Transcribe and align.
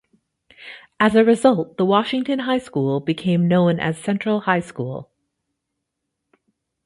As 0.99 1.13
a 1.13 1.23
result, 1.23 1.77
the 1.77 1.85
Washington 1.85 2.39
High 2.39 2.57
School 2.57 2.99
became 3.01 3.47
known 3.47 3.79
as 3.79 3.99
Central 4.01 4.39
High 4.39 4.61
School. 4.61 5.11